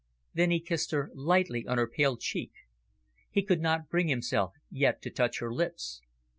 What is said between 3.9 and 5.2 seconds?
himself yet to